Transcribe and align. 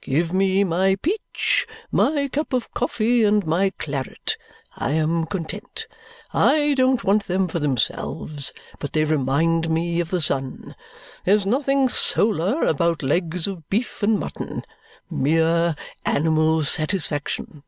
Give 0.00 0.32
me 0.32 0.64
my 0.64 0.94
peach, 0.96 1.66
my 1.90 2.26
cup 2.28 2.54
of 2.54 2.72
coffee, 2.72 3.24
and 3.24 3.46
my 3.46 3.74
claret; 3.76 4.38
I 4.74 4.92
am 4.92 5.26
content. 5.26 5.86
I 6.32 6.72
don't 6.72 7.04
want 7.04 7.26
them 7.26 7.46
for 7.46 7.58
themselves, 7.58 8.54
but 8.78 8.94
they 8.94 9.04
remind 9.04 9.68
me 9.68 10.00
of 10.00 10.08
the 10.08 10.22
sun. 10.22 10.74
There's 11.26 11.44
nothing 11.44 11.90
solar 11.90 12.62
about 12.62 13.02
legs 13.02 13.46
of 13.46 13.68
beef 13.68 14.02
and 14.02 14.18
mutton. 14.18 14.64
Mere 15.10 15.76
animal 16.06 16.62
satisfaction!" 16.62 17.62